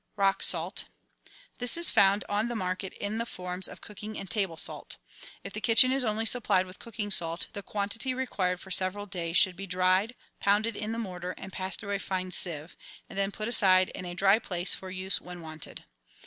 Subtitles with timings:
[0.15, 0.85] Rock salt.—
[1.59, 4.97] This is found on the market in the forms of cooking and table salt.
[5.43, 9.37] If the kitchen is only supplied with cooking salt, the quantity required for several days
[9.37, 12.75] should be dried, pounded in the mortar, and passed through a fine sieve;
[13.11, 15.85] and then put aside in a dry place for use when wanted.